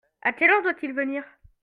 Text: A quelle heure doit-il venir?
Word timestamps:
A 0.23 0.33
quelle 0.33 0.49
heure 0.51 0.63
doit-il 0.63 0.93
venir? 0.93 1.23